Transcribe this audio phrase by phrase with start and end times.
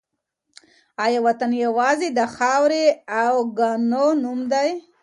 [1.05, 2.85] آیا وطن یوازې د خاورې
[3.23, 4.69] او کاڼو نوم دی؟